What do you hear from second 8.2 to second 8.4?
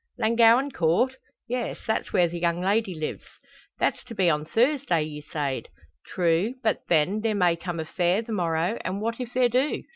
the